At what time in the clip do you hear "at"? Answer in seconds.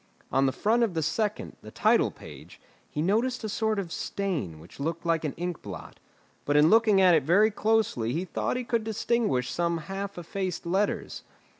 6.99-7.13